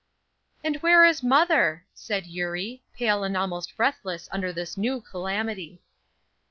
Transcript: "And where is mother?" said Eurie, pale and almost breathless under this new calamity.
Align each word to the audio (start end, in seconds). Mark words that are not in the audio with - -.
"And 0.63 0.77
where 0.77 1.05
is 1.05 1.21
mother?" 1.21 1.85
said 1.93 2.25
Eurie, 2.25 2.81
pale 2.97 3.23
and 3.23 3.37
almost 3.37 3.77
breathless 3.77 4.27
under 4.31 4.51
this 4.51 4.75
new 4.75 4.99
calamity. 4.99 5.83